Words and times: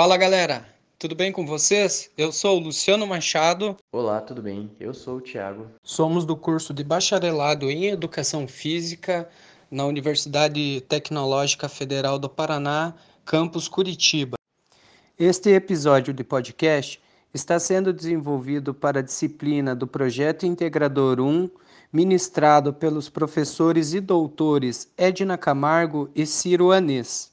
Fala 0.00 0.16
galera, 0.16 0.66
tudo 0.98 1.14
bem 1.14 1.30
com 1.30 1.44
vocês? 1.44 2.10
Eu 2.16 2.32
sou 2.32 2.56
o 2.56 2.58
Luciano 2.58 3.06
Machado. 3.06 3.76
Olá, 3.92 4.18
tudo 4.18 4.40
bem? 4.40 4.70
Eu 4.80 4.94
sou 4.94 5.18
o 5.18 5.20
Thiago. 5.20 5.66
Somos 5.82 6.24
do 6.24 6.34
curso 6.34 6.72
de 6.72 6.82
Bacharelado 6.82 7.70
em 7.70 7.84
Educação 7.84 8.48
Física 8.48 9.28
na 9.70 9.84
Universidade 9.84 10.80
Tecnológica 10.88 11.68
Federal 11.68 12.18
do 12.18 12.30
Paraná, 12.30 12.94
campus 13.26 13.68
Curitiba. 13.68 14.38
Este 15.18 15.50
episódio 15.50 16.14
de 16.14 16.24
podcast 16.24 16.98
está 17.34 17.58
sendo 17.58 17.92
desenvolvido 17.92 18.72
para 18.72 19.00
a 19.00 19.02
disciplina 19.02 19.76
do 19.76 19.86
Projeto 19.86 20.46
Integrador 20.46 21.20
1, 21.20 21.50
ministrado 21.92 22.72
pelos 22.72 23.10
professores 23.10 23.92
e 23.92 24.00
doutores 24.00 24.90
Edna 24.96 25.36
Camargo 25.36 26.08
e 26.14 26.24
Ciro 26.24 26.72
Anês. 26.72 27.29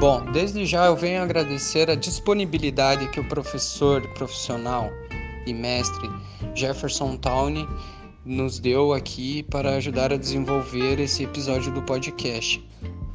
Bom, 0.00 0.24
desde 0.32 0.64
já 0.64 0.86
eu 0.86 0.96
venho 0.96 1.22
agradecer 1.22 1.90
a 1.90 1.94
disponibilidade 1.94 3.06
que 3.10 3.20
o 3.20 3.28
professor 3.28 4.00
profissional 4.14 4.88
e 5.46 5.52
mestre 5.52 6.08
Jefferson 6.54 7.18
Towney 7.18 7.68
nos 8.24 8.58
deu 8.58 8.94
aqui 8.94 9.42
para 9.42 9.74
ajudar 9.74 10.10
a 10.10 10.16
desenvolver 10.16 10.98
esse 10.98 11.24
episódio 11.24 11.70
do 11.70 11.82
podcast, 11.82 12.66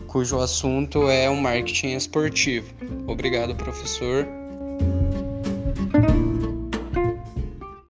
cujo 0.06 0.40
assunto 0.40 1.10
é 1.10 1.28
o 1.28 1.36
marketing 1.36 1.96
esportivo. 1.96 2.72
Obrigado, 3.08 3.56
professor. 3.56 4.28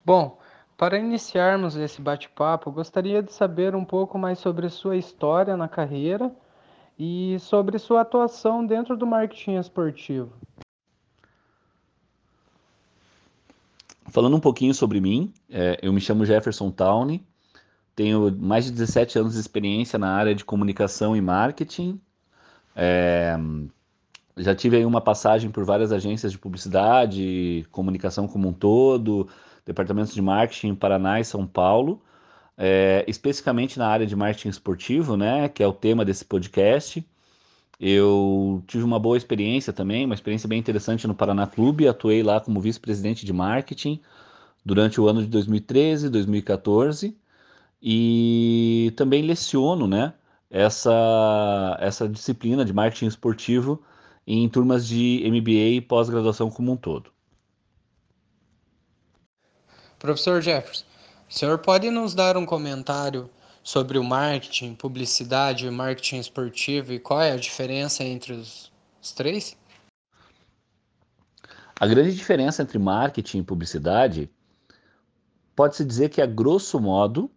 Bom, 0.05 0.39
para 0.77 0.99
iniciarmos 0.99 1.77
esse 1.77 1.99
bate-papo, 2.03 2.71
gostaria 2.71 3.23
de 3.23 3.33
saber 3.33 3.75
um 3.75 3.87
pouco 3.87 4.19
mais 4.19 4.39
sobre 4.39 4.69
sua 4.69 4.99
história 4.99 5.57
na 5.57 5.67
carreira 5.67 6.31
e 6.99 7.37
sobre 7.41 7.79
sua 7.79 8.03
atuação 8.03 8.65
dentro 8.65 8.97
do 8.97 9.07
marketing 9.07 9.57
esportivo. 9.57 10.33
Falando 14.11 14.37
um 14.37 14.41
pouquinho 14.41 14.75
sobre 14.75 15.01
mim, 15.01 15.33
é, 15.49 15.79
eu 15.83 15.93
me 15.93 16.01
chamo 16.01 16.27
Jefferson 16.27 16.71
Towney, 16.71 17.25
tenho 17.97 18.31
mais 18.39 18.67
de 18.67 18.73
17 18.73 19.19
anos 19.19 19.35
de 19.35 19.41
experiência 19.41 19.99
na 19.99 20.13
área 20.13 20.35
de 20.35 20.45
comunicação 20.45 21.17
e 21.17 21.21
marketing. 21.21 22.01
É, 22.77 23.37
já 24.37 24.55
tive 24.55 24.77
aí 24.77 24.85
uma 24.85 25.01
passagem 25.01 25.51
por 25.51 25.65
várias 25.65 25.93
agências 25.93 26.33
de 26.33 26.39
publicidade, 26.39 27.67
comunicação 27.71 28.29
como 28.29 28.49
um 28.49 28.53
todo, 28.53 29.29
departamentos 29.65 30.15
de 30.15 30.21
marketing 30.21 30.69
em 30.69 30.75
Paraná 30.75 31.21
e 31.21 31.25
São 31.25 31.47
Paulo 31.47 32.01
é, 32.57 33.05
especificamente 33.09 33.79
na 33.79 33.89
área 33.89 34.07
de 34.07 34.15
marketing 34.17 34.49
esportivo, 34.49 35.17
né, 35.17 35.49
que 35.49 35.63
é 35.63 35.67
o 35.67 35.73
tema 35.73 36.05
desse 36.05 36.25
podcast. 36.25 37.05
Eu 37.81 38.63
tive 38.67 38.85
uma 38.85 38.99
boa 38.99 39.17
experiência 39.17 39.73
também, 39.73 40.05
uma 40.05 40.15
experiência 40.15 40.49
bem 40.49 40.59
interessante 40.59 41.07
no 41.07 41.15
Paraná 41.15 41.47
Clube, 41.47 41.89
atuei 41.89 42.23
lá 42.23 42.41
como 42.41 42.61
vice-presidente 42.61 43.27
de 43.27 43.33
marketing 43.33 44.01
durante 44.65 45.01
o 45.01 45.09
ano 45.09 45.23
de 45.23 45.29
2013, 45.29 46.09
2014 46.09 47.17
e 47.83 48.93
também 48.97 49.23
leciono, 49.23 49.89
né, 49.89 50.15
essa, 50.49 51.77
essa 51.81 52.09
disciplina 52.09 52.65
de 52.65 52.73
marketing 52.73 53.07
esportivo 53.07 53.83
em 54.27 54.49
turmas 54.49 54.87
de 54.87 55.23
MBA 55.27 55.77
e 55.77 55.81
pós-graduação 55.81 56.51
como 56.51 56.71
um 56.71 56.77
todo. 56.77 57.11
Professor 59.99 60.41
Jefferson, 60.41 60.85
o 61.33 61.39
senhor 61.39 61.57
pode 61.57 61.91
nos 61.91 62.15
dar 62.15 62.37
um 62.37 62.45
comentário 62.45 63.31
sobre 63.63 63.99
o 63.99 64.05
marketing, 64.05 64.75
publicidade 64.75 65.69
marketing 65.71 66.19
esportivo 66.19 66.93
e 66.93 66.99
qual 66.99 67.23
é 67.23 67.33
a 67.33 67.39
diferença 67.39 68.05
entre 68.05 68.35
os, 68.35 68.71
os 69.01 69.13
três? 69.13 69.57
A 71.81 71.87
grande 71.87 72.15
diferença 72.15 72.63
entre 72.63 72.79
marketing 72.79 73.39
e 73.39 73.43
publicidade 73.43 74.31
pode-se 75.57 75.87
dizer 75.87 76.11
que, 76.11 76.21
a 76.21 76.27
grosso 76.27 76.79
modo, 76.79 77.31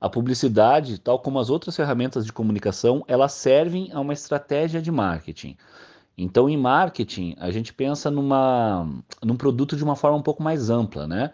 a 0.00 0.08
publicidade, 0.08 0.98
tal 0.98 1.18
como 1.18 1.38
as 1.38 1.50
outras 1.50 1.76
ferramentas 1.76 2.24
de 2.24 2.32
comunicação, 2.32 3.04
elas 3.06 3.32
servem 3.32 3.92
a 3.92 4.00
uma 4.00 4.14
estratégia 4.14 4.80
de 4.80 4.90
marketing. 4.90 5.58
Então, 6.16 6.48
em 6.48 6.56
marketing, 6.56 7.36
a 7.38 7.50
gente 7.50 7.74
pensa 7.74 8.10
numa, 8.10 8.88
num 9.22 9.36
produto 9.36 9.76
de 9.76 9.84
uma 9.84 9.94
forma 9.94 10.16
um 10.16 10.22
pouco 10.22 10.42
mais 10.42 10.70
ampla, 10.70 11.06
né? 11.06 11.32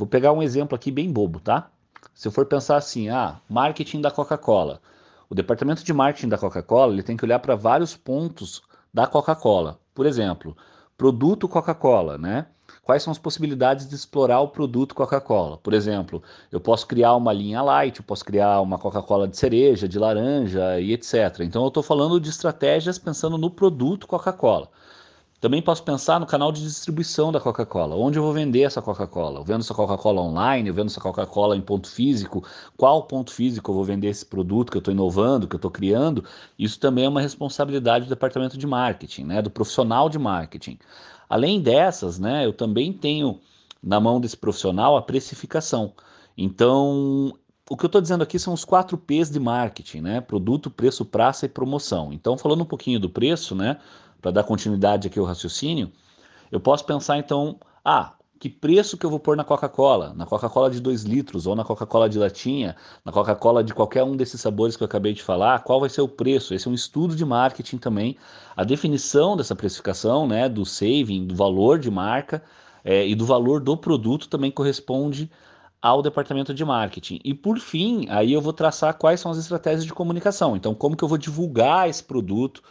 Vou 0.00 0.06
pegar 0.06 0.32
um 0.32 0.42
exemplo 0.42 0.74
aqui 0.74 0.90
bem 0.90 1.12
bobo, 1.12 1.40
tá? 1.40 1.68
Se 2.14 2.26
eu 2.26 2.32
for 2.32 2.46
pensar 2.46 2.78
assim, 2.78 3.10
ah, 3.10 3.38
marketing 3.46 4.00
da 4.00 4.10
Coca-Cola. 4.10 4.80
O 5.28 5.34
departamento 5.34 5.84
de 5.84 5.92
marketing 5.92 6.30
da 6.30 6.38
Coca-Cola 6.38 6.94
ele 6.94 7.02
tem 7.02 7.18
que 7.18 7.24
olhar 7.26 7.38
para 7.38 7.54
vários 7.54 7.94
pontos 7.98 8.62
da 8.94 9.06
Coca-Cola. 9.06 9.78
Por 9.94 10.06
exemplo, 10.06 10.56
produto 10.96 11.46
Coca-Cola, 11.46 12.16
né? 12.16 12.46
Quais 12.82 13.02
são 13.02 13.10
as 13.10 13.18
possibilidades 13.18 13.86
de 13.86 13.94
explorar 13.94 14.40
o 14.40 14.48
produto 14.48 14.94
Coca-Cola? 14.94 15.58
Por 15.58 15.74
exemplo, 15.74 16.22
eu 16.50 16.60
posso 16.60 16.86
criar 16.86 17.14
uma 17.14 17.30
linha 17.30 17.60
light, 17.60 17.98
eu 17.98 18.04
posso 18.04 18.24
criar 18.24 18.58
uma 18.62 18.78
Coca-Cola 18.78 19.28
de 19.28 19.36
cereja, 19.36 19.86
de 19.86 19.98
laranja 19.98 20.80
e 20.80 20.94
etc. 20.94 21.40
Então 21.40 21.60
eu 21.60 21.68
estou 21.68 21.82
falando 21.82 22.18
de 22.18 22.30
estratégias 22.30 22.98
pensando 22.98 23.36
no 23.36 23.50
produto 23.50 24.06
Coca-Cola. 24.06 24.70
Também 25.40 25.62
posso 25.62 25.82
pensar 25.82 26.20
no 26.20 26.26
canal 26.26 26.52
de 26.52 26.62
distribuição 26.62 27.32
da 27.32 27.40
Coca-Cola. 27.40 27.96
Onde 27.96 28.18
eu 28.18 28.22
vou 28.22 28.32
vender 28.32 28.60
essa 28.60 28.82
Coca-Cola? 28.82 29.40
Eu 29.40 29.44
vendo 29.44 29.60
essa 29.60 29.72
Coca-Cola 29.72 30.20
online? 30.20 30.68
Eu 30.68 30.74
vendo 30.74 30.88
essa 30.88 31.00
Coca-Cola 31.00 31.56
em 31.56 31.62
ponto 31.62 31.88
físico? 31.88 32.44
Qual 32.76 33.04
ponto 33.04 33.32
físico 33.32 33.70
eu 33.70 33.74
vou 33.74 33.84
vender 33.84 34.08
esse 34.08 34.26
produto 34.26 34.70
que 34.70 34.76
eu 34.76 34.80
estou 34.80 34.92
inovando, 34.92 35.48
que 35.48 35.54
eu 35.54 35.58
estou 35.58 35.70
criando? 35.70 36.22
Isso 36.58 36.78
também 36.78 37.06
é 37.06 37.08
uma 37.08 37.22
responsabilidade 37.22 38.04
do 38.04 38.10
departamento 38.10 38.58
de 38.58 38.66
marketing, 38.66 39.24
né? 39.24 39.40
do 39.40 39.50
profissional 39.50 40.10
de 40.10 40.18
marketing. 40.18 40.78
Além 41.26 41.62
dessas, 41.62 42.18
né, 42.18 42.44
eu 42.44 42.52
também 42.52 42.92
tenho 42.92 43.40
na 43.82 43.98
mão 43.98 44.20
desse 44.20 44.36
profissional 44.36 44.96
a 44.96 45.02
precificação. 45.02 45.94
Então, 46.36 47.32
o 47.70 47.76
que 47.76 47.84
eu 47.84 47.86
estou 47.86 48.00
dizendo 48.00 48.22
aqui 48.22 48.38
são 48.38 48.52
os 48.52 48.64
quatro 48.64 48.98
P's 48.98 49.30
de 49.30 49.38
marketing, 49.38 50.00
né? 50.00 50.20
Produto, 50.20 50.68
preço, 50.68 51.04
praça 51.04 51.46
e 51.46 51.48
promoção. 51.48 52.12
Então, 52.12 52.36
falando 52.36 52.62
um 52.62 52.66
pouquinho 52.66 52.98
do 52.98 53.08
preço, 53.08 53.54
né? 53.54 53.78
Para 54.20 54.30
dar 54.30 54.44
continuidade 54.44 55.08
aqui 55.08 55.18
ao 55.18 55.24
raciocínio, 55.24 55.90
eu 56.50 56.60
posso 56.60 56.84
pensar 56.84 57.18
então, 57.18 57.58
ah, 57.84 58.14
que 58.40 58.48
preço 58.48 58.96
que 58.96 59.04
eu 59.04 59.10
vou 59.10 59.20
pôr 59.20 59.36
na 59.36 59.44
Coca-Cola? 59.44 60.14
Na 60.16 60.24
Coca-Cola 60.24 60.70
de 60.70 60.80
2 60.80 61.02
litros 61.02 61.46
ou 61.46 61.54
na 61.54 61.62
Coca-Cola 61.62 62.08
de 62.08 62.18
latinha, 62.18 62.74
na 63.04 63.12
Coca-Cola 63.12 63.62
de 63.62 63.74
qualquer 63.74 64.02
um 64.02 64.16
desses 64.16 64.40
sabores 64.40 64.78
que 64.78 64.82
eu 64.82 64.86
acabei 64.86 65.12
de 65.12 65.22
falar, 65.22 65.62
qual 65.62 65.78
vai 65.78 65.90
ser 65.90 66.00
o 66.00 66.08
preço? 66.08 66.54
Esse 66.54 66.66
é 66.66 66.70
um 66.70 66.74
estudo 66.74 67.14
de 67.14 67.24
marketing 67.24 67.76
também. 67.76 68.16
A 68.56 68.64
definição 68.64 69.36
dessa 69.36 69.54
precificação, 69.54 70.26
né, 70.26 70.48
do 70.48 70.64
saving, 70.64 71.26
do 71.26 71.36
valor 71.36 71.78
de 71.78 71.90
marca 71.90 72.42
é, 72.82 73.06
e 73.06 73.14
do 73.14 73.26
valor 73.26 73.60
do 73.60 73.76
produto 73.76 74.26
também 74.26 74.50
corresponde 74.50 75.30
ao 75.82 76.00
departamento 76.00 76.54
de 76.54 76.64
marketing. 76.64 77.20
E 77.22 77.34
por 77.34 77.58
fim, 77.58 78.06
aí 78.08 78.32
eu 78.32 78.40
vou 78.40 78.54
traçar 78.54 78.94
quais 78.94 79.20
são 79.20 79.30
as 79.30 79.36
estratégias 79.38 79.84
de 79.84 79.92
comunicação. 79.92 80.56
Então, 80.56 80.74
como 80.74 80.96
que 80.96 81.04
eu 81.04 81.08
vou 81.08 81.18
divulgar 81.18 81.88
esse 81.88 82.02
produto? 82.02 82.62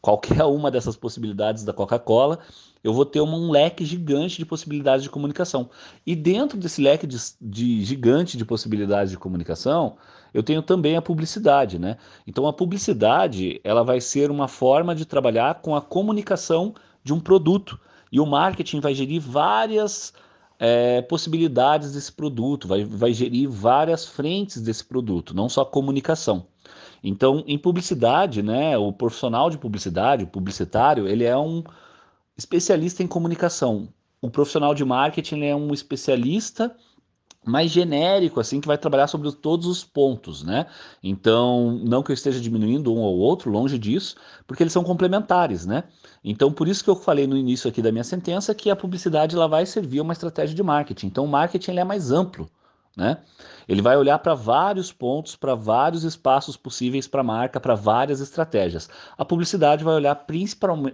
Qualquer 0.00 0.44
uma 0.44 0.70
dessas 0.70 0.96
possibilidades 0.96 1.64
da 1.64 1.72
Coca-Cola, 1.72 2.38
eu 2.82 2.92
vou 2.92 3.04
ter 3.04 3.20
um 3.20 3.50
leque 3.50 3.84
gigante 3.84 4.36
de 4.36 4.46
possibilidades 4.46 5.02
de 5.02 5.10
comunicação. 5.10 5.68
E 6.06 6.14
dentro 6.14 6.56
desse 6.56 6.80
leque 6.80 7.06
de, 7.06 7.18
de, 7.40 7.84
gigante 7.84 8.36
de 8.36 8.44
possibilidades 8.44 9.10
de 9.10 9.18
comunicação, 9.18 9.96
eu 10.32 10.42
tenho 10.42 10.62
também 10.62 10.96
a 10.96 11.02
publicidade, 11.02 11.78
né? 11.78 11.96
Então 12.26 12.46
a 12.46 12.52
publicidade 12.52 13.60
ela 13.64 13.82
vai 13.82 14.00
ser 14.00 14.30
uma 14.30 14.46
forma 14.46 14.94
de 14.94 15.04
trabalhar 15.04 15.56
com 15.56 15.74
a 15.74 15.82
comunicação 15.82 16.74
de 17.02 17.12
um 17.12 17.18
produto. 17.18 17.78
E 18.12 18.20
o 18.20 18.26
marketing 18.26 18.78
vai 18.78 18.94
gerir 18.94 19.20
várias 19.20 20.12
é, 20.58 21.02
possibilidades 21.02 21.92
desse 21.92 22.12
produto, 22.12 22.68
vai, 22.68 22.84
vai 22.84 23.12
gerir 23.12 23.48
várias 23.48 24.06
frentes 24.06 24.60
desse 24.60 24.84
produto, 24.84 25.34
não 25.34 25.48
só 25.48 25.64
comunicação. 25.64 26.46
Então, 27.08 27.44
em 27.46 27.56
publicidade, 27.56 28.42
né, 28.42 28.76
o 28.76 28.92
profissional 28.92 29.48
de 29.48 29.56
publicidade, 29.56 30.24
o 30.24 30.26
publicitário, 30.26 31.06
ele 31.06 31.22
é 31.22 31.36
um 31.36 31.62
especialista 32.36 33.00
em 33.00 33.06
comunicação. 33.06 33.88
O 34.20 34.28
profissional 34.28 34.74
de 34.74 34.84
marketing 34.84 35.44
é 35.44 35.54
um 35.54 35.72
especialista 35.72 36.74
mais 37.44 37.70
genérico, 37.70 38.40
assim, 38.40 38.60
que 38.60 38.66
vai 38.66 38.76
trabalhar 38.76 39.06
sobre 39.06 39.30
todos 39.30 39.68
os 39.68 39.84
pontos, 39.84 40.42
né? 40.42 40.66
Então, 41.00 41.80
não 41.84 42.02
que 42.02 42.10
eu 42.10 42.14
esteja 42.14 42.40
diminuindo 42.40 42.92
um 42.92 42.98
ou 42.98 43.16
outro, 43.18 43.52
longe 43.52 43.78
disso, 43.78 44.16
porque 44.44 44.64
eles 44.64 44.72
são 44.72 44.82
complementares, 44.82 45.64
né? 45.64 45.84
Então, 46.24 46.50
por 46.50 46.66
isso 46.66 46.82
que 46.82 46.90
eu 46.90 46.96
falei 46.96 47.24
no 47.24 47.36
início 47.36 47.70
aqui 47.70 47.80
da 47.80 47.92
minha 47.92 48.02
sentença 48.02 48.52
que 48.52 48.68
a 48.68 48.74
publicidade 48.74 49.36
ela 49.36 49.46
vai 49.46 49.64
servir 49.64 50.00
uma 50.00 50.12
estratégia 50.12 50.56
de 50.56 50.62
marketing. 50.64 51.06
Então, 51.06 51.24
o 51.24 51.28
marketing 51.28 51.70
ele 51.70 51.80
é 51.80 51.84
mais 51.84 52.10
amplo, 52.10 52.50
né? 52.96 53.18
Ele 53.68 53.82
vai 53.82 53.96
olhar 53.96 54.18
para 54.18 54.34
vários 54.34 54.90
pontos, 54.90 55.36
para 55.36 55.54
vários 55.54 56.02
espaços 56.02 56.56
possíveis 56.56 57.06
para 57.06 57.20
a 57.20 57.24
marca, 57.24 57.60
para 57.60 57.74
várias 57.74 58.20
estratégias. 58.20 58.88
A 59.18 59.24
publicidade 59.24 59.84
vai 59.84 59.94
olhar 59.94 60.26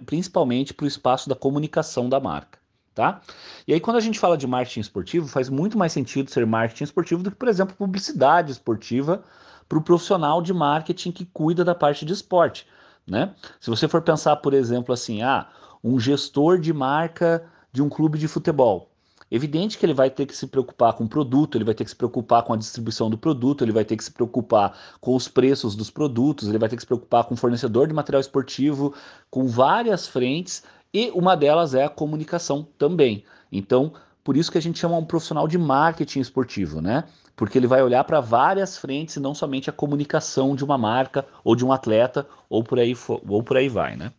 principalmente 0.05 0.75
para 0.75 0.85
o 0.85 0.89
espaço 0.89 1.29
da 1.29 1.37
comunicação 1.37 2.09
da 2.09 2.19
marca. 2.19 2.59
Tá? 2.95 3.23
E 3.67 3.73
aí, 3.73 3.81
quando 3.81 3.97
a 3.97 4.01
gente 4.01 4.19
fala 4.19 4.37
de 4.37 4.47
marketing 4.47 4.81
esportivo, 4.81 5.27
faz 5.27 5.49
muito 5.49 5.79
mais 5.79 5.93
sentido 5.93 6.31
ser 6.31 6.45
marketing 6.45 6.85
esportivo 6.85 7.23
do 7.23 7.31
que, 7.31 7.37
por 7.37 7.49
exemplo, 7.49 7.75
publicidade 7.75 8.53
esportiva 8.53 9.23
para 9.67 9.79
o 9.79 9.83
profissional 9.83 10.43
de 10.43 10.53
marketing 10.53 11.11
que 11.11 11.25
cuida 11.25 11.65
da 11.65 11.75
parte 11.75 12.05
de 12.05 12.13
esporte. 12.13 12.67
Né? 13.07 13.35
Se 13.59 13.71
você 13.71 13.89
for 13.89 14.03
pensar, 14.03 14.37
por 14.37 14.53
exemplo, 14.53 14.93
assim, 14.93 15.23
ah, 15.23 15.49
um 15.83 15.99
gestor 15.99 16.59
de 16.59 16.73
marca 16.73 17.47
de 17.73 17.83
um 17.83 17.89
clube 17.89 18.19
de 18.19 18.29
futebol. 18.29 18.92
Evidente 19.35 19.79
que 19.79 19.87
ele 19.87 19.95
vai 19.95 20.11
ter 20.11 20.27
que 20.27 20.37
se 20.37 20.47
preocupar 20.47 20.93
com 20.93 21.05
o 21.05 21.09
produto, 21.09 21.57
ele 21.57 21.65
vai 21.65 21.73
ter 21.73 21.85
que 21.85 21.91
se 21.91 21.97
preocupar 21.97 22.43
com 22.43 22.53
a 22.53 22.57
distribuição 22.57 23.09
do 23.09 23.17
produto, 23.17 23.65
ele 23.65 23.73
vai 23.73 23.83
ter 23.83 23.97
que 23.97 24.05
se 24.05 24.11
preocupar 24.11 24.77
com 25.01 25.17
os 25.17 25.27
preços 25.27 25.75
dos 25.75 25.89
produtos, 25.89 26.51
ele 26.51 26.59
vai 26.59 26.69
ter 26.69 26.77
que 26.77 26.83
se 26.83 26.87
preocupar 26.87 27.25
com 27.25 27.33
o 27.33 27.37
fornecedor 27.39 27.89
de 27.89 27.95
material 27.95 28.21
esportivo, 28.21 28.95
com 29.31 29.49
várias 29.49 30.07
frentes, 30.07 30.63
e 30.93 31.11
uma 31.15 31.35
delas 31.35 31.73
é 31.73 31.83
a 31.83 31.89
comunicação 31.89 32.69
também. 32.77 33.25
Então, 33.51 33.95
por 34.23 34.37
isso 34.37 34.53
que 34.53 34.59
a 34.59 34.61
gente 34.61 34.79
chama 34.79 34.99
um 34.99 35.05
profissional 35.07 35.49
de 35.49 35.57
marketing 35.57 36.21
esportivo, 36.21 36.83
né? 36.83 37.05
Porque 37.35 37.57
ele 37.57 37.67
vai 37.67 37.83
olhar 37.83 38.05
para 38.05 38.21
várias 38.21 38.77
frentes 38.77 39.17
e 39.17 39.21
não 39.21 39.35
somente 39.35 39.71
a 39.71 39.73
comunicação 39.73 40.55
de 40.55 40.63
uma 40.63 40.77
marca 40.77 41.25
ou 41.43 41.57
de 41.57 41.65
um 41.65 41.73
atleta, 41.73 42.27
ou 42.51 42.63
por 42.63 42.79
aí, 42.79 42.95
ou 43.27 43.43
por 43.43 43.57
aí 43.57 43.71
vai, 43.71 43.97
né? 43.97 44.13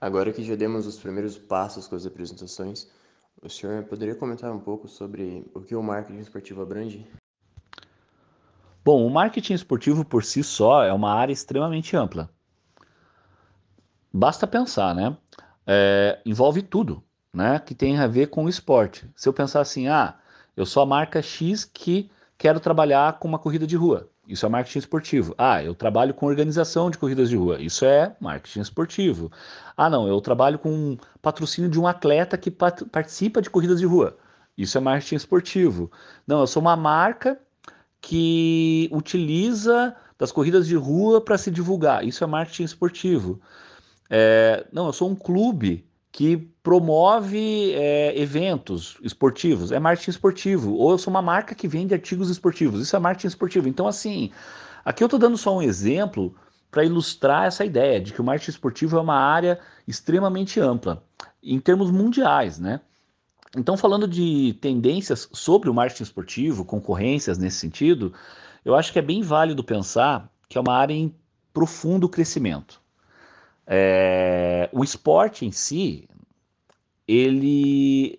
Agora 0.00 0.32
que 0.32 0.44
já 0.44 0.54
demos 0.54 0.86
os 0.86 0.96
primeiros 0.96 1.36
passos 1.36 1.88
com 1.88 1.96
as 1.96 2.06
apresentações, 2.06 2.86
o 3.42 3.48
senhor 3.48 3.84
poderia 3.84 4.14
comentar 4.14 4.52
um 4.52 4.58
pouco 4.58 4.88
sobre 4.88 5.44
o 5.54 5.60
que 5.60 5.74
o 5.74 5.82
marketing 5.82 6.18
esportivo 6.18 6.62
abrange? 6.62 7.06
Bom, 8.84 9.06
o 9.06 9.10
marketing 9.10 9.54
esportivo 9.54 10.04
por 10.04 10.24
si 10.24 10.42
só 10.42 10.82
é 10.82 10.92
uma 10.92 11.12
área 11.12 11.32
extremamente 11.32 11.96
ampla. 11.96 12.30
Basta 14.12 14.46
pensar, 14.46 14.94
né? 14.94 15.16
É, 15.66 16.20
envolve 16.24 16.62
tudo, 16.62 17.02
né? 17.32 17.58
Que 17.58 17.74
tem 17.74 17.98
a 17.98 18.06
ver 18.06 18.28
com 18.28 18.44
o 18.44 18.48
esporte. 18.48 19.08
Se 19.14 19.28
eu 19.28 19.32
pensar 19.32 19.60
assim, 19.60 19.88
ah, 19.88 20.18
eu 20.56 20.64
sou 20.64 20.82
a 20.82 20.86
marca 20.86 21.20
X 21.20 21.64
que 21.64 22.10
quero 22.36 22.58
trabalhar 22.60 23.18
com 23.18 23.28
uma 23.28 23.38
corrida 23.38 23.66
de 23.66 23.76
rua. 23.76 24.10
Isso 24.28 24.44
é 24.44 24.48
marketing 24.48 24.80
esportivo. 24.80 25.34
Ah, 25.38 25.64
eu 25.64 25.74
trabalho 25.74 26.12
com 26.12 26.26
organização 26.26 26.90
de 26.90 26.98
corridas 26.98 27.30
de 27.30 27.36
rua. 27.36 27.58
Isso 27.60 27.86
é 27.86 28.14
marketing 28.20 28.60
esportivo. 28.60 29.32
Ah, 29.74 29.88
não, 29.88 30.06
eu 30.06 30.20
trabalho 30.20 30.58
com 30.58 30.98
patrocínio 31.22 31.70
de 31.70 31.80
um 31.80 31.86
atleta 31.86 32.36
que 32.36 32.50
pat 32.50 32.84
participa 32.92 33.40
de 33.40 33.48
corridas 33.48 33.80
de 33.80 33.86
rua. 33.86 34.18
Isso 34.56 34.76
é 34.76 34.80
marketing 34.82 35.14
esportivo. 35.14 35.90
Não, 36.26 36.40
eu 36.40 36.46
sou 36.46 36.60
uma 36.60 36.76
marca 36.76 37.40
que 38.02 38.90
utiliza 38.92 39.96
das 40.18 40.30
corridas 40.30 40.66
de 40.66 40.76
rua 40.76 41.22
para 41.22 41.38
se 41.38 41.50
divulgar. 41.50 42.04
Isso 42.04 42.22
é 42.22 42.26
marketing 42.26 42.64
esportivo. 42.64 43.40
É, 44.10 44.66
não, 44.70 44.86
eu 44.86 44.92
sou 44.92 45.08
um 45.08 45.14
clube 45.14 45.87
que 46.10 46.36
promove 46.62 47.72
é, 47.74 48.18
eventos 48.18 48.96
esportivos, 49.02 49.70
é 49.72 49.78
marketing 49.78 50.10
esportivo. 50.10 50.74
Ou 50.74 50.92
eu 50.92 50.98
sou 50.98 51.10
uma 51.10 51.22
marca 51.22 51.54
que 51.54 51.68
vende 51.68 51.94
artigos 51.94 52.30
esportivos, 52.30 52.80
isso 52.80 52.96
é 52.96 52.98
marketing 52.98 53.28
esportivo. 53.28 53.68
Então, 53.68 53.86
assim, 53.86 54.30
aqui 54.84 55.02
eu 55.02 55.06
estou 55.06 55.20
dando 55.20 55.36
só 55.36 55.56
um 55.56 55.62
exemplo 55.62 56.34
para 56.70 56.84
ilustrar 56.84 57.46
essa 57.46 57.64
ideia 57.64 58.00
de 58.00 58.12
que 58.12 58.20
o 58.20 58.24
marketing 58.24 58.50
esportivo 58.50 58.96
é 58.96 59.00
uma 59.00 59.18
área 59.18 59.58
extremamente 59.86 60.60
ampla, 60.60 61.02
em 61.42 61.58
termos 61.60 61.90
mundiais, 61.90 62.58
né? 62.58 62.80
Então, 63.56 63.76
falando 63.76 64.06
de 64.06 64.58
tendências 64.60 65.28
sobre 65.32 65.70
o 65.70 65.74
marketing 65.74 66.02
esportivo, 66.02 66.64
concorrências 66.64 67.38
nesse 67.38 67.56
sentido, 67.56 68.12
eu 68.64 68.74
acho 68.74 68.92
que 68.92 68.98
é 68.98 69.02
bem 69.02 69.22
válido 69.22 69.64
pensar 69.64 70.30
que 70.48 70.58
é 70.58 70.60
uma 70.60 70.74
área 70.74 70.92
em 70.92 71.14
profundo 71.52 72.08
crescimento. 72.08 72.80
É, 73.70 74.70
o 74.72 74.82
esporte 74.82 75.44
em 75.44 75.52
si, 75.52 76.08
ele 77.06 78.18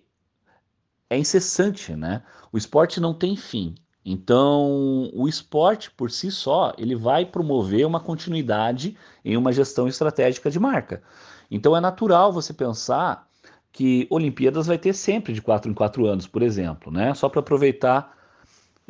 é 1.10 1.18
incessante, 1.18 1.96
né? 1.96 2.22
O 2.52 2.56
esporte 2.56 3.00
não 3.00 3.12
tem 3.12 3.36
fim. 3.36 3.74
Então, 4.04 5.10
o 5.12 5.28
esporte 5.28 5.90
por 5.90 6.10
si 6.10 6.30
só, 6.30 6.72
ele 6.78 6.94
vai 6.94 7.26
promover 7.26 7.84
uma 7.84 8.00
continuidade 8.00 8.96
em 9.24 9.36
uma 9.36 9.52
gestão 9.52 9.88
estratégica 9.88 10.50
de 10.50 10.58
marca. 10.58 11.02
Então, 11.50 11.76
é 11.76 11.80
natural 11.80 12.32
você 12.32 12.54
pensar 12.54 13.28
que 13.72 14.06
Olimpíadas 14.08 14.66
vai 14.68 14.78
ter 14.78 14.94
sempre 14.94 15.32
de 15.32 15.42
quatro 15.42 15.70
em 15.70 15.74
quatro 15.74 16.06
anos, 16.06 16.26
por 16.26 16.42
exemplo, 16.42 16.92
né? 16.92 17.12
Só 17.14 17.28
para 17.28 17.40
aproveitar 17.40 18.16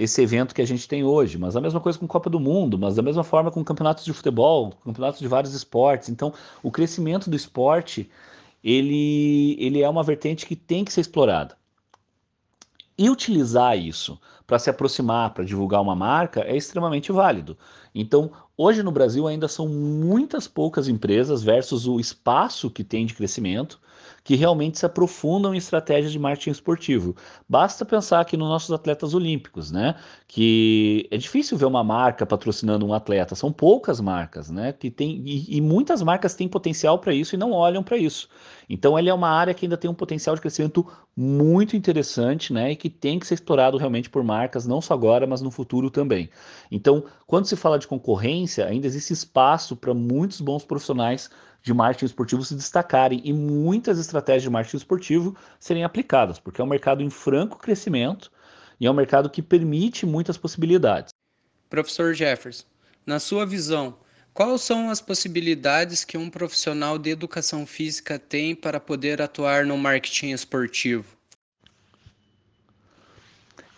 esse 0.01 0.23
evento 0.23 0.55
que 0.55 0.63
a 0.63 0.67
gente 0.67 0.89
tem 0.89 1.05
hoje, 1.05 1.37
mas 1.37 1.55
a 1.55 1.61
mesma 1.61 1.79
coisa 1.79 1.99
com 1.99 2.09
Copa 2.09 2.31
do 2.31 2.41
Mundo, 2.41 2.79
mas 2.79 2.97
da 2.97 3.03
mesma 3.03 3.23
forma 3.23 3.51
com 3.51 3.63
campeonatos 3.63 4.03
de 4.03 4.15
futebol, 4.15 4.73
campeonatos 4.83 5.21
de 5.21 5.29
vários 5.29 5.53
esportes. 5.53 6.09
Então, 6.09 6.33
o 6.63 6.71
crescimento 6.71 7.29
do 7.29 7.37
esporte, 7.37 8.11
ele, 8.65 9.57
ele 9.61 9.83
é 9.83 9.89
uma 9.89 10.03
vertente 10.03 10.47
que 10.47 10.57
tem 10.57 10.87
que 10.87 10.93
ser 10.93 11.03
explorada. 11.03 11.55
E 12.97 13.11
utilizar 13.11 13.77
isso 13.77 14.19
para 14.51 14.59
se 14.59 14.69
aproximar, 14.69 15.33
para 15.33 15.45
divulgar 15.45 15.81
uma 15.81 15.95
marca, 15.95 16.41
é 16.41 16.57
extremamente 16.57 17.13
válido. 17.13 17.57
Então, 17.95 18.33
hoje 18.57 18.83
no 18.83 18.91
Brasil 18.91 19.29
ainda 19.29 19.47
são 19.47 19.69
muitas 19.69 20.49
poucas 20.49 20.89
empresas 20.89 21.41
versus 21.41 21.87
o 21.87 22.01
espaço 22.01 22.69
que 22.69 22.83
tem 22.83 23.07
de 23.07 23.15
crescimento 23.15 23.79
que 24.23 24.35
realmente 24.35 24.79
se 24.79 24.87
aprofundam 24.87 25.55
em 25.55 25.59
estratégias 25.59 26.13
de 26.13 26.19
marketing 26.19 26.51
esportivo. 26.51 27.17
Basta 27.49 27.85
pensar 27.85 28.21
aqui 28.21 28.37
nos 28.37 28.49
nossos 28.49 28.71
atletas 28.71 29.15
olímpicos, 29.15 29.71
né? 29.71 29.95
Que 30.29 31.09
é 31.11 31.17
difícil 31.17 31.57
ver 31.57 31.65
uma 31.65 31.83
marca 31.83 32.27
patrocinando 32.27 32.87
um 32.87 32.93
atleta, 32.93 33.35
são 33.35 33.53
poucas 33.53 34.01
marcas, 34.01 34.51
né? 34.51 34.73
Que 34.73 34.91
tem, 34.91 35.23
e, 35.25 35.57
e 35.57 35.61
muitas 35.61 36.03
marcas 36.03 36.35
têm 36.35 36.49
potencial 36.49 36.99
para 36.99 37.15
isso 37.15 37.35
e 37.35 37.39
não 37.39 37.53
olham 37.53 37.83
para 37.83 37.97
isso. 37.97 38.29
Então, 38.69 38.99
ele 38.99 39.09
é 39.09 39.15
uma 39.15 39.29
área 39.29 39.55
que 39.55 39.67
ainda 39.67 39.77
tem 39.77 39.91
um 39.91 39.95
potencial 39.95 40.35
de 40.35 40.41
crescimento 40.41 40.87
muito 41.17 41.77
interessante, 41.77 42.53
né? 42.53 42.73
E 42.73 42.77
que 42.77 42.89
tem 42.89 43.19
que 43.19 43.27
ser 43.27 43.35
explorado 43.35 43.77
realmente 43.79 44.09
por 44.09 44.23
marcas, 44.23 44.40
não 44.67 44.81
só 44.81 44.95
agora, 44.95 45.27
mas 45.27 45.41
no 45.41 45.51
futuro 45.51 45.91
também. 45.91 46.31
Então, 46.71 47.05
quando 47.27 47.47
se 47.47 47.57
fala 47.57 47.79
de 47.79 47.87
concorrência, 47.87 48.67
ainda 48.67 48.87
existe 48.87 49.13
espaço 49.13 49.77
para 49.77 49.93
muitos 49.93 50.41
bons 50.41 50.65
profissionais 50.65 51.31
de 51.63 51.75
marketing 51.75 52.07
esportivo 52.07 52.45
se 52.45 52.55
destacarem 52.55 53.21
e 53.25 53.33
muitas 53.33 53.99
estratégias 53.99 54.45
de 54.45 54.51
marketing 54.51 54.77
esportivo 54.79 55.37
serem 55.59 55.85
aplicadas, 55.85 56.39
porque 56.39 56.61
é 56.61 56.65
um 56.65 56.69
mercado 56.69 57.03
em 57.03 57.11
franco 57.11 57.59
crescimento 57.59 58.31
e 58.81 58.87
é 58.87 58.91
um 58.91 58.95
mercado 58.95 59.29
que 59.29 59.43
permite 59.43 60.07
muitas 60.07 60.39
possibilidades. 60.39 61.13
Professor 61.69 62.15
Jefferson, 62.15 62.65
na 63.05 63.21
sua 63.21 63.45
visão, 63.45 63.99
quais 64.33 64.63
são 64.63 64.91
as 64.91 65.01
possibilidades 65.01 66.05
que 66.05 66.17
um 66.17 66.31
profissional 66.31 66.99
de 66.99 67.11
educação 67.11 67.67
física 67.67 68.19
tem 68.19 68.55
para 68.55 68.81
poder 68.81 69.21
atuar 69.21 69.67
no 69.67 69.77
marketing 69.77 70.31
esportivo? 70.31 71.20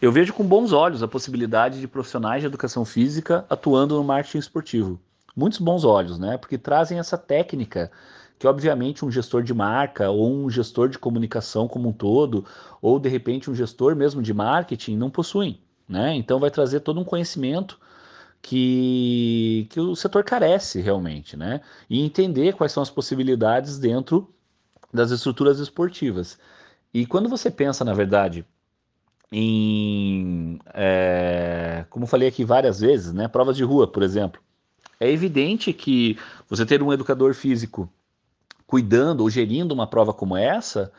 Eu 0.02 0.12
vejo 0.12 0.34
com 0.34 0.44
bons 0.44 0.72
olhos 0.72 1.02
a 1.02 1.08
possibilidade 1.08 1.80
de 1.80 1.88
profissionais 1.88 2.42
de 2.42 2.46
educação 2.46 2.84
física 2.84 3.46
atuando 3.48 3.94
no 3.94 4.04
marketing 4.04 4.38
esportivo 4.38 5.00
muitos 5.34 5.58
bons 5.58 5.84
olhos, 5.84 6.18
né? 6.18 6.36
Porque 6.36 6.58
trazem 6.58 6.98
essa 6.98 7.16
técnica 7.16 7.90
que 8.38 8.46
obviamente 8.46 9.04
um 9.04 9.10
gestor 9.10 9.42
de 9.42 9.54
marca 9.54 10.10
ou 10.10 10.30
um 10.30 10.50
gestor 10.50 10.88
de 10.88 10.98
comunicação 10.98 11.68
como 11.68 11.88
um 11.88 11.92
todo, 11.92 12.44
ou 12.80 12.98
de 12.98 13.08
repente 13.08 13.50
um 13.50 13.54
gestor 13.54 13.94
mesmo 13.94 14.20
de 14.20 14.34
marketing 14.34 14.96
não 14.96 15.10
possuem, 15.10 15.60
né? 15.88 16.14
Então 16.14 16.40
vai 16.40 16.50
trazer 16.50 16.80
todo 16.80 17.00
um 17.00 17.04
conhecimento 17.04 17.78
que, 18.40 19.68
que 19.70 19.80
o 19.80 19.94
setor 19.94 20.24
carece 20.24 20.80
realmente, 20.80 21.36
né? 21.36 21.60
E 21.88 22.04
entender 22.04 22.54
quais 22.54 22.72
são 22.72 22.82
as 22.82 22.90
possibilidades 22.90 23.78
dentro 23.78 24.28
das 24.92 25.10
estruturas 25.10 25.60
esportivas. 25.60 26.38
E 26.92 27.06
quando 27.06 27.28
você 27.28 27.50
pensa, 27.50 27.84
na 27.84 27.94
verdade, 27.94 28.44
em, 29.32 30.60
é, 30.74 31.86
como 31.88 32.06
falei 32.06 32.28
aqui 32.28 32.44
várias 32.44 32.80
vezes, 32.80 33.12
né? 33.12 33.26
Provas 33.26 33.56
de 33.56 33.64
rua, 33.64 33.86
por 33.86 34.02
exemplo. 34.02 34.40
É 35.00 35.10
evidente 35.10 35.72
que 35.72 36.18
você 36.48 36.66
ter 36.66 36.82
um 36.82 36.92
educador 36.92 37.34
físico 37.34 37.90
cuidando 38.66 39.22
ou 39.22 39.30
gerindo 39.30 39.74
uma 39.74 39.86
prova 39.86 40.12
como 40.12 40.36
essa 40.36 40.92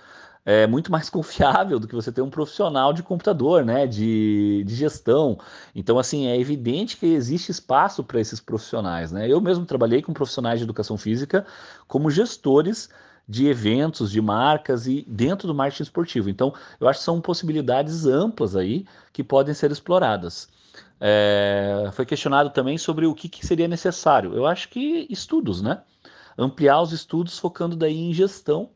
é 0.46 0.68
muito 0.68 0.92
mais 0.92 1.10
confiável 1.12 1.80
do 1.80 1.88
que 1.88 1.96
você 1.96 2.12
ter 2.12 2.22
um 2.22 2.30
profissional 2.30 2.92
de 2.92 3.04
computador, 3.04 3.64
né, 3.64 3.88
de, 3.88 4.64
de 4.66 4.76
gestão. 4.76 5.38
Então, 5.74 5.98
assim, 5.98 6.28
é 6.28 6.38
evidente 6.40 6.98
que 6.98 7.06
existe 7.06 7.52
espaço 7.52 8.04
para 8.04 8.20
esses 8.20 8.40
profissionais, 8.40 9.12
né? 9.12 9.32
Eu 9.32 9.40
mesmo 9.40 9.66
trabalhei 9.66 10.02
com 10.02 10.14
profissionais 10.14 10.60
de 10.60 10.66
educação 10.66 10.98
física 10.98 11.46
como 11.88 12.10
gestores 12.12 12.90
de 13.28 13.48
eventos, 13.48 14.12
de 14.12 14.22
marcas 14.22 14.88
e 14.88 15.06
dentro 15.08 15.48
do 15.48 15.56
marketing 15.56 15.84
esportivo. 15.84 16.30
Então, 16.30 16.54
eu 16.80 16.88
acho 16.88 17.00
que 17.00 17.06
são 17.06 17.22
possibilidades 17.22 18.06
amplas 18.06 18.56
aí 18.56 18.86
que 19.12 19.24
podem 19.24 19.54
ser 19.54 19.72
exploradas. 19.72 20.50
É, 21.00 21.90
foi 21.94 22.06
questionado 22.06 22.50
também 22.50 22.78
sobre 22.78 23.06
o 23.06 23.14
que, 23.14 23.30
que, 23.30 23.46
seria 23.46 23.68
necessário. 23.68 24.36
Eu 24.36 24.46
acho 24.46 24.70
que 24.70 25.08
estudos, 25.10 25.62
né? 25.62 25.82
Ampliar 26.38 26.82
os 26.82 26.92
estudos 26.92 27.38
focando 27.38 27.76
daí 27.76 27.98
em 27.98 28.14
gestão 28.14 28.70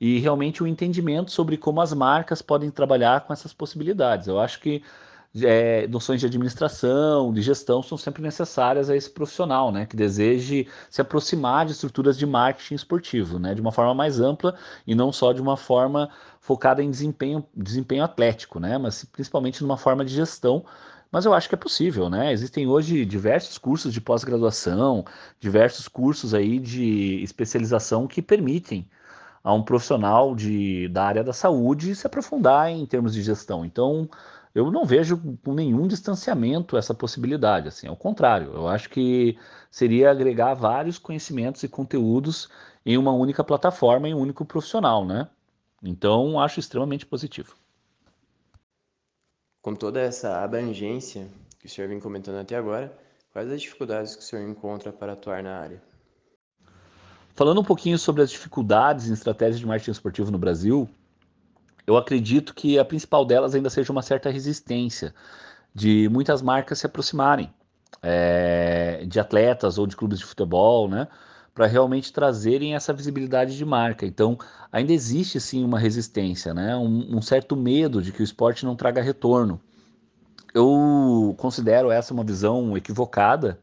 e 0.00 0.18
realmente 0.18 0.62
o 0.62 0.66
entendimento 0.66 1.30
sobre 1.30 1.56
como 1.56 1.80
as 1.80 1.92
marcas 1.92 2.42
podem 2.42 2.70
trabalhar 2.70 3.22
com 3.22 3.32
essas 3.32 3.52
possibilidades. 3.52 4.26
Eu 4.26 4.38
acho 4.40 4.60
que 4.60 4.82
é, 5.42 5.86
noções 5.88 6.20
de 6.20 6.26
administração, 6.26 7.32
de 7.32 7.42
gestão 7.42 7.82
são 7.82 7.98
sempre 7.98 8.22
necessárias 8.22 8.88
a 8.88 8.96
esse 8.96 9.10
profissional, 9.10 9.70
né, 9.72 9.86
que 9.86 9.96
deseje 9.96 10.66
se 10.90 11.00
aproximar 11.00 11.66
de 11.66 11.72
estruturas 11.72 12.16
de 12.16 12.26
marketing 12.26 12.74
esportivo, 12.74 13.38
né, 13.38 13.54
de 13.54 13.60
uma 13.60 13.72
forma 13.72 13.94
mais 13.94 14.20
ampla 14.20 14.56
e 14.86 14.94
não 14.94 15.12
só 15.12 15.32
de 15.32 15.40
uma 15.40 15.56
forma 15.56 16.10
focada 16.40 16.82
em 16.82 16.90
desempenho, 16.90 17.44
desempenho 17.54 18.04
atlético, 18.04 18.60
né, 18.60 18.78
mas 18.78 19.04
principalmente 19.04 19.62
numa 19.62 19.76
forma 19.76 20.04
de 20.04 20.14
gestão. 20.14 20.64
Mas 21.10 21.24
eu 21.24 21.32
acho 21.32 21.48
que 21.48 21.54
é 21.54 21.58
possível, 21.58 22.10
né? 22.10 22.32
Existem 22.32 22.66
hoje 22.66 23.04
diversos 23.06 23.56
cursos 23.58 23.94
de 23.94 24.00
pós-graduação, 24.00 25.04
diversos 25.38 25.86
cursos 25.86 26.34
aí 26.34 26.58
de 26.58 27.22
especialização 27.22 28.08
que 28.08 28.20
permitem 28.20 28.86
a 29.46 29.54
um 29.54 29.62
profissional 29.62 30.34
de, 30.34 30.88
da 30.88 31.04
área 31.04 31.22
da 31.22 31.32
saúde 31.32 31.94
se 31.94 32.04
aprofundar 32.04 32.68
em 32.68 32.84
termos 32.84 33.14
de 33.14 33.22
gestão. 33.22 33.64
Então, 33.64 34.10
eu 34.56 34.70
não 34.70 34.86
vejo 34.86 35.20
com 35.44 35.52
nenhum 35.52 35.86
distanciamento 35.86 36.78
essa 36.78 36.94
possibilidade, 36.94 37.68
assim, 37.68 37.86
ao 37.86 37.94
contrário, 37.94 38.54
eu 38.54 38.66
acho 38.66 38.88
que 38.88 39.38
seria 39.70 40.10
agregar 40.10 40.54
vários 40.54 40.98
conhecimentos 40.98 41.62
e 41.62 41.68
conteúdos 41.68 42.48
em 42.84 42.96
uma 42.96 43.12
única 43.12 43.44
plataforma, 43.44 44.08
em 44.08 44.14
um 44.14 44.18
único 44.18 44.46
profissional, 44.46 45.04
né? 45.04 45.28
Então, 45.82 46.40
acho 46.40 46.58
extremamente 46.58 47.04
positivo. 47.04 47.54
Com 49.60 49.74
toda 49.74 50.00
essa 50.00 50.42
abrangência 50.42 51.28
que 51.60 51.66
o 51.66 51.68
senhor 51.68 51.88
vem 51.88 52.00
comentando 52.00 52.38
até 52.38 52.56
agora, 52.56 52.96
quais 53.34 53.52
as 53.52 53.60
dificuldades 53.60 54.16
que 54.16 54.22
o 54.22 54.24
senhor 54.24 54.48
encontra 54.48 54.90
para 54.90 55.12
atuar 55.12 55.42
na 55.42 55.58
área? 55.58 55.82
Falando 57.34 57.60
um 57.60 57.64
pouquinho 57.64 57.98
sobre 57.98 58.22
as 58.22 58.30
dificuldades 58.30 59.10
em 59.10 59.12
estratégias 59.12 59.58
de 59.58 59.66
marketing 59.66 59.90
esportivo 59.90 60.30
no 60.30 60.38
Brasil, 60.38 60.88
eu 61.86 61.96
acredito 61.96 62.54
que 62.54 62.78
a 62.78 62.84
principal 62.84 63.24
delas 63.24 63.54
ainda 63.54 63.70
seja 63.70 63.92
uma 63.92 64.02
certa 64.02 64.30
resistência 64.30 65.14
de 65.74 66.08
muitas 66.08 66.42
marcas 66.42 66.78
se 66.78 66.86
aproximarem 66.86 67.52
é, 68.02 69.04
de 69.06 69.20
atletas 69.20 69.78
ou 69.78 69.86
de 69.86 69.96
clubes 69.96 70.18
de 70.18 70.24
futebol, 70.24 70.88
né? 70.88 71.06
Para 71.54 71.66
realmente 71.66 72.12
trazerem 72.12 72.74
essa 72.74 72.92
visibilidade 72.92 73.56
de 73.56 73.64
marca. 73.64 74.04
Então, 74.06 74.38
ainda 74.70 74.92
existe 74.92 75.40
sim 75.40 75.64
uma 75.64 75.78
resistência, 75.78 76.52
né? 76.52 76.76
Um, 76.76 77.16
um 77.16 77.22
certo 77.22 77.56
medo 77.56 78.02
de 78.02 78.12
que 78.12 78.20
o 78.20 78.24
esporte 78.24 78.64
não 78.64 78.76
traga 78.76 79.02
retorno. 79.02 79.60
Eu 80.54 81.34
considero 81.38 81.90
essa 81.90 82.14
uma 82.14 82.24
visão 82.24 82.76
equivocada, 82.76 83.60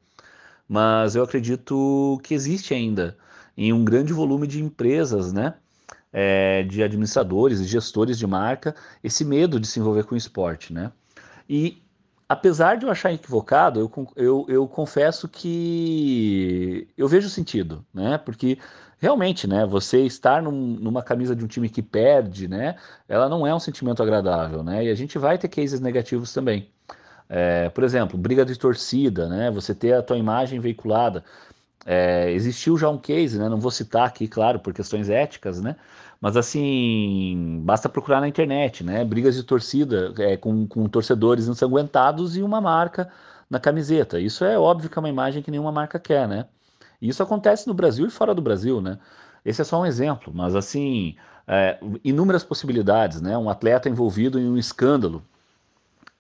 mas 0.68 1.16
eu 1.16 1.24
acredito 1.24 2.20
que 2.24 2.34
existe 2.34 2.74
ainda 2.74 3.18
em 3.58 3.74
um 3.74 3.84
grande 3.84 4.14
volume 4.14 4.48
de 4.48 4.62
empresas, 4.62 5.34
né? 5.34 5.56
É, 6.14 6.64
de 6.64 6.84
administradores 6.84 7.60
e 7.60 7.66
gestores 7.66 8.18
de 8.20 8.28
marca 8.28 8.76
esse 9.04 9.26
medo 9.26 9.60
de 9.60 9.68
se 9.68 9.80
envolver 9.80 10.04
com 10.04 10.14
o 10.14 10.18
esporte, 10.18 10.72
né? 10.72 10.92
E 11.50 11.82
apesar 12.30 12.78
de 12.78 12.86
eu 12.86 12.92
achar 12.92 13.12
equivocado, 13.12 13.80
eu, 13.80 14.08
eu, 14.16 14.46
eu 14.48 14.68
confesso 14.68 15.28
que 15.28 16.88
eu 16.98 17.08
vejo 17.08 17.30
sentido, 17.30 17.84
né? 17.94 18.18
Porque 18.18 18.60
realmente, 19.00 19.48
né? 19.48 19.66
Você 19.66 20.02
estar 20.06 20.42
num, 20.42 20.52
numa 20.52 21.04
camisa 21.04 21.36
de 21.36 21.44
um 21.44 21.48
time 21.48 21.68
que 21.70 21.82
perde, 21.82 22.48
né? 22.48 22.76
Ela 23.10 23.28
não 23.28 23.46
é 23.46 23.54
um 23.54 23.60
sentimento 23.60 24.02
agradável, 24.02 24.64
né? 24.64 24.86
E 24.86 24.90
a 24.90 24.96
gente 24.96 25.18
vai 25.18 25.38
ter 25.38 25.48
cases 25.50 25.82
negativos 25.82 26.32
também. 26.32 26.70
É, 27.28 27.70
por 27.70 27.84
exemplo, 27.84 28.18
briga 28.18 28.46
de 28.46 28.58
torcida, 28.58 29.28
né? 29.28 29.52
Você 29.52 29.74
ter 29.74 29.94
a 29.94 30.04
tua 30.04 30.18
imagem 30.18 30.60
veiculada. 30.60 31.24
É, 31.86 32.32
existiu 32.32 32.78
já 32.78 32.90
um 32.90 32.98
case, 32.98 33.38
né? 33.38 33.50
Não 33.50 33.60
vou 33.60 33.72
citar 33.72 34.08
aqui, 34.08 34.28
claro, 34.28 34.60
por 34.60 34.74
questões 34.74 35.10
éticas, 35.10 35.62
né? 35.62 35.76
Mas 36.22 36.38
assim, 36.38 37.62
basta 37.66 37.90
procurar 37.90 38.22
na 38.22 38.28
internet, 38.28 38.84
né? 38.84 39.04
Brigas 39.04 39.36
de 39.36 39.44
torcida 39.44 40.14
é, 40.20 40.38
com, 40.38 40.66
com 40.68 40.88
torcedores 40.88 41.48
ensanguentados 41.48 42.38
e 42.38 42.42
uma 42.42 42.62
marca 42.62 43.12
na 43.50 43.60
camiseta. 43.60 44.20
Isso 44.20 44.46
é 44.46 44.58
óbvio 44.58 44.90
que 44.90 44.98
é 44.98 45.02
uma 45.02 45.10
imagem 45.10 45.44
que 45.44 45.52
nenhuma 45.52 45.72
marca 45.72 46.00
quer, 46.00 46.28
né? 46.28 46.46
E 47.02 47.10
isso 47.10 47.22
acontece 47.22 47.68
no 47.68 47.74
Brasil 47.74 48.08
e 48.08 48.10
fora 48.10 48.34
do 48.34 48.42
Brasil, 48.42 48.82
né? 48.82 48.98
Esse 49.44 49.62
é 49.62 49.66
só 49.66 49.82
um 49.82 49.86
exemplo, 49.86 50.32
mas 50.34 50.56
assim, 50.56 51.16
é, 51.46 51.78
inúmeras 52.04 52.44
possibilidades, 52.44 53.22
né? 53.22 53.38
Um 53.38 53.50
atleta 53.50 53.90
envolvido 53.90 54.40
em 54.40 54.48
um 54.48 54.58
escândalo, 54.58 55.22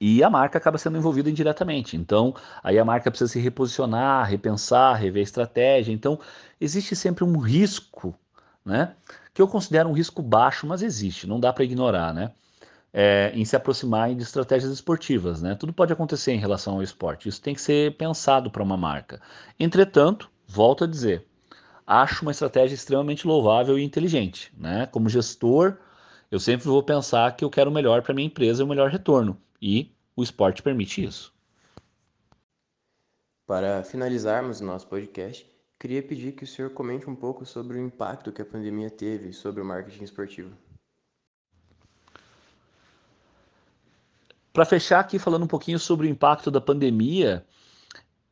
e 0.05 0.21
a 0.21 0.29
marca 0.29 0.57
acaba 0.57 0.77
sendo 0.77 0.97
envolvida 0.97 1.29
indiretamente. 1.29 1.95
Então, 1.95 2.35
aí 2.61 2.77
a 2.77 2.83
marca 2.83 3.09
precisa 3.09 3.31
se 3.31 3.39
reposicionar, 3.39 4.29
repensar, 4.29 4.95
rever 4.95 5.21
a 5.21 5.23
estratégia. 5.23 5.93
Então, 5.93 6.19
existe 6.59 6.93
sempre 6.93 7.23
um 7.23 7.37
risco, 7.37 8.13
né? 8.65 8.95
que 9.33 9.41
eu 9.41 9.47
considero 9.47 9.87
um 9.87 9.93
risco 9.93 10.21
baixo, 10.21 10.67
mas 10.67 10.81
existe, 10.81 11.25
não 11.25 11.39
dá 11.39 11.53
para 11.53 11.63
ignorar, 11.63 12.13
né? 12.13 12.33
É, 12.91 13.31
em 13.33 13.45
se 13.45 13.55
aproximar 13.55 14.13
de 14.13 14.21
estratégias 14.21 14.73
esportivas, 14.73 15.41
né? 15.41 15.55
Tudo 15.55 15.71
pode 15.71 15.93
acontecer 15.93 16.33
em 16.33 16.37
relação 16.37 16.73
ao 16.73 16.83
esporte. 16.83 17.29
Isso 17.29 17.41
tem 17.41 17.55
que 17.55 17.61
ser 17.61 17.95
pensado 17.95 18.51
para 18.51 18.61
uma 18.61 18.75
marca. 18.75 19.21
Entretanto, 19.57 20.29
volto 20.45 20.83
a 20.83 20.87
dizer, 20.87 21.25
acho 21.87 22.23
uma 22.23 22.31
estratégia 22.31 22.75
extremamente 22.75 23.25
louvável 23.25 23.79
e 23.79 23.83
inteligente, 23.83 24.53
né? 24.57 24.85
Como 24.85 25.07
gestor, 25.07 25.77
eu 26.29 26.41
sempre 26.41 26.67
vou 26.67 26.83
pensar 26.83 27.33
que 27.37 27.45
eu 27.45 27.49
quero 27.49 27.71
o 27.71 27.73
melhor 27.73 28.01
para 28.01 28.13
minha 28.13 28.27
empresa 28.27 28.61
e 28.61 28.65
o 28.65 28.67
melhor 28.67 28.89
retorno. 28.91 29.37
E 29.61 29.92
o 30.15 30.23
esporte 30.23 30.61
permite 30.61 31.03
isso. 31.03 31.33
Para 33.45 33.83
finalizarmos 33.83 34.61
o 34.61 34.65
nosso 34.65 34.87
podcast, 34.87 35.53
Queria 35.83 36.01
pedir 36.01 36.31
que 36.31 36.45
o 36.45 36.47
senhor 36.47 36.71
comente 36.71 37.09
um 37.09 37.15
pouco 37.15 37.45
sobre 37.45 37.77
o 37.77 37.85
impacto 37.85 38.31
que 38.31 38.41
a 38.41 38.45
pandemia 38.45 38.89
teve 38.89 39.33
sobre 39.33 39.61
o 39.61 39.65
marketing 39.65 40.05
esportivo. 40.05 40.49
Para 44.53 44.63
fechar 44.63 45.01
aqui 45.01 45.19
falando 45.19 45.43
um 45.43 45.47
pouquinho 45.47 45.77
sobre 45.77 46.07
o 46.07 46.09
impacto 46.09 46.49
da 46.49 46.61
pandemia, 46.61 47.45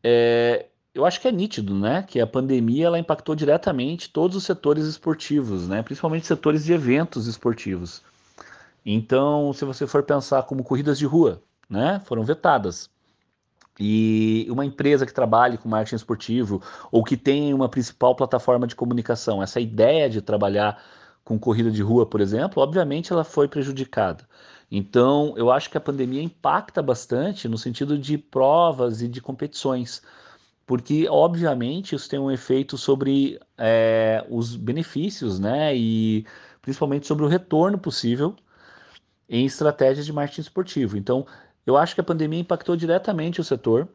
é, 0.01 0.67
eu 0.95 1.05
acho 1.05 1.19
que 1.19 1.27
é 1.27 1.31
nítido, 1.33 1.77
né, 1.77 2.03
que 2.03 2.21
a 2.21 2.25
pandemia 2.25 2.85
ela 2.85 2.97
impactou 2.97 3.35
diretamente 3.35 4.09
todos 4.09 4.37
os 4.37 4.45
setores 4.45 4.85
esportivos, 4.85 5.67
né, 5.67 5.83
principalmente 5.83 6.25
setores 6.25 6.63
de 6.63 6.71
eventos 6.71 7.27
esportivos. 7.27 8.01
Então, 8.85 9.51
se 9.51 9.65
você 9.65 9.85
for 9.85 10.03
pensar 10.03 10.43
como 10.43 10.63
corridas 10.63 10.97
de 10.97 11.05
rua, 11.05 11.43
né, 11.71 12.01
foram 12.05 12.23
vetadas. 12.23 12.89
E 13.79 14.45
uma 14.49 14.65
empresa 14.65 15.05
que 15.05 15.13
trabalhe 15.13 15.57
com 15.57 15.69
marketing 15.69 15.95
esportivo 15.95 16.61
ou 16.91 17.03
que 17.03 17.15
tenha 17.15 17.55
uma 17.55 17.69
principal 17.69 18.13
plataforma 18.13 18.67
de 18.67 18.75
comunicação, 18.75 19.41
essa 19.41 19.59
ideia 19.59 20.09
de 20.09 20.21
trabalhar 20.21 20.83
com 21.23 21.39
corrida 21.39 21.71
de 21.71 21.81
rua, 21.81 22.05
por 22.05 22.19
exemplo, 22.19 22.61
obviamente 22.61 23.13
ela 23.13 23.23
foi 23.23 23.47
prejudicada. 23.47 24.27
Então, 24.69 25.33
eu 25.37 25.51
acho 25.51 25.69
que 25.69 25.77
a 25.77 25.81
pandemia 25.81 26.21
impacta 26.21 26.81
bastante 26.81 27.47
no 27.47 27.57
sentido 27.57 27.97
de 27.97 28.17
provas 28.17 29.01
e 29.01 29.07
de 29.07 29.21
competições, 29.21 30.01
porque, 30.65 31.07
obviamente, 31.09 31.95
isso 31.95 32.09
tem 32.09 32.19
um 32.19 32.31
efeito 32.31 32.77
sobre 32.77 33.39
é, 33.57 34.25
os 34.29 34.55
benefícios, 34.55 35.39
né? 35.39 35.75
E 35.75 36.25
principalmente 36.61 37.07
sobre 37.07 37.25
o 37.25 37.27
retorno 37.27 37.77
possível 37.77 38.35
em 39.27 39.45
estratégias 39.45 40.05
de 40.05 40.13
marketing 40.13 40.41
esportivo. 40.41 40.97
Então, 40.97 41.25
eu 41.71 41.77
acho 41.77 41.95
que 41.95 42.01
a 42.01 42.03
pandemia 42.03 42.39
impactou 42.39 42.75
diretamente 42.75 43.41
o 43.41 43.43
setor 43.43 43.87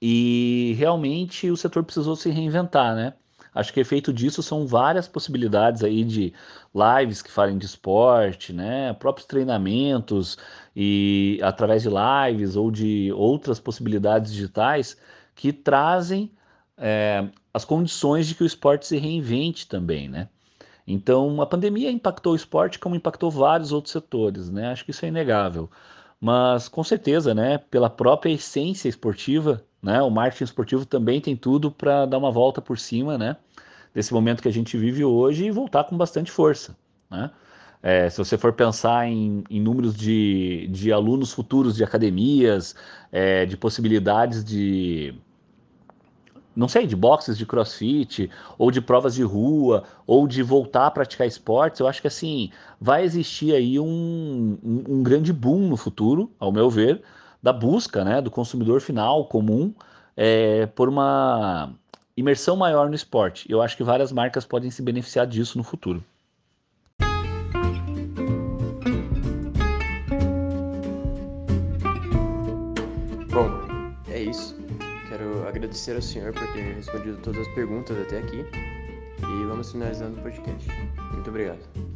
e 0.00 0.74
realmente 0.78 1.50
o 1.50 1.56
setor 1.56 1.84
precisou 1.84 2.16
se 2.16 2.30
reinventar, 2.30 2.94
né? 2.94 3.14
Acho 3.54 3.72
que 3.72 3.80
efeito 3.80 4.12
disso 4.12 4.42
são 4.42 4.66
várias 4.66 5.06
possibilidades 5.06 5.84
aí 5.84 6.02
de 6.04 6.32
lives 6.74 7.20
que 7.20 7.30
falem 7.30 7.58
de 7.58 7.66
esporte, 7.66 8.52
né? 8.52 8.94
Próprios 8.94 9.26
treinamentos 9.26 10.38
e 10.74 11.38
através 11.42 11.82
de 11.82 11.88
lives 11.90 12.56
ou 12.56 12.70
de 12.70 13.12
outras 13.12 13.60
possibilidades 13.60 14.32
digitais 14.32 14.96
que 15.34 15.52
trazem 15.52 16.32
é, 16.78 17.28
as 17.52 17.64
condições 17.64 18.26
de 18.26 18.34
que 18.34 18.42
o 18.42 18.46
esporte 18.46 18.86
se 18.86 18.96
reinvente 18.96 19.68
também, 19.68 20.08
né? 20.08 20.28
Então, 20.86 21.40
a 21.40 21.46
pandemia 21.46 21.90
impactou 21.90 22.32
o 22.32 22.36
esporte 22.36 22.78
como 22.78 22.96
impactou 22.96 23.30
vários 23.30 23.70
outros 23.70 23.92
setores, 23.92 24.50
né? 24.50 24.72
Acho 24.72 24.84
que 24.84 24.90
isso 24.90 25.04
é 25.04 25.08
inegável. 25.08 25.70
Mas 26.22 26.68
com 26.68 26.84
certeza, 26.84 27.34
né, 27.34 27.58
pela 27.58 27.90
própria 27.90 28.30
essência 28.30 28.88
esportiva, 28.88 29.64
né, 29.82 30.00
o 30.00 30.08
marketing 30.08 30.44
esportivo 30.44 30.86
também 30.86 31.20
tem 31.20 31.34
tudo 31.36 31.68
para 31.68 32.06
dar 32.06 32.16
uma 32.16 32.30
volta 32.30 32.62
por 32.62 32.78
cima, 32.78 33.18
né, 33.18 33.36
desse 33.92 34.14
momento 34.14 34.40
que 34.40 34.46
a 34.46 34.52
gente 34.52 34.78
vive 34.78 35.04
hoje 35.04 35.46
e 35.46 35.50
voltar 35.50 35.82
com 35.82 35.96
bastante 35.96 36.30
força, 36.30 36.76
né? 37.10 37.28
É, 37.82 38.08
se 38.08 38.16
você 38.18 38.38
for 38.38 38.52
pensar 38.52 39.08
em, 39.08 39.42
em 39.50 39.60
números 39.60 39.96
de, 39.96 40.68
de 40.68 40.92
alunos 40.92 41.32
futuros 41.32 41.74
de 41.74 41.82
academias, 41.82 42.76
é, 43.10 43.44
de 43.44 43.56
possibilidades 43.56 44.44
de, 44.44 45.12
não 46.54 46.68
sei, 46.68 46.86
de 46.86 46.94
boxes 46.94 47.36
de 47.36 47.46
crossfit, 47.46 48.30
ou 48.58 48.70
de 48.70 48.80
provas 48.80 49.14
de 49.14 49.22
rua, 49.22 49.84
ou 50.06 50.26
de 50.26 50.42
voltar 50.42 50.86
a 50.86 50.90
praticar 50.90 51.26
esportes, 51.26 51.80
eu 51.80 51.86
acho 51.86 52.00
que 52.00 52.08
assim, 52.08 52.50
vai 52.80 53.04
existir 53.04 53.54
aí 53.54 53.78
um, 53.78 54.58
um, 54.62 54.84
um, 54.88 55.02
grande 55.02 55.32
boom 55.32 55.68
no 55.68 55.76
futuro, 55.76 56.30
ao 56.38 56.52
meu 56.52 56.68
ver, 56.68 57.02
da 57.42 57.52
busca 57.52 58.04
né, 58.04 58.20
do 58.20 58.30
consumidor 58.30 58.80
final 58.80 59.24
comum 59.26 59.72
é, 60.16 60.66
por 60.66 60.88
uma 60.88 61.72
imersão 62.16 62.56
maior 62.56 62.88
no 62.88 62.94
esporte. 62.94 63.50
Eu 63.50 63.62
acho 63.62 63.76
que 63.76 63.82
várias 63.82 64.12
marcas 64.12 64.44
podem 64.44 64.70
se 64.70 64.82
beneficiar 64.82 65.26
disso 65.26 65.58
no 65.58 65.64
futuro. 65.64 66.04
Agradecer 75.72 75.96
ao 75.96 76.02
senhor 76.02 76.32
por 76.34 76.46
ter 76.52 76.74
respondido 76.74 77.16
todas 77.22 77.46
as 77.46 77.54
perguntas 77.54 77.98
até 77.98 78.18
aqui 78.18 78.44
e 79.20 79.46
vamos 79.46 79.72
finalizando 79.72 80.18
o 80.18 80.22
podcast. 80.22 80.68
Muito 81.14 81.30
obrigado. 81.30 81.91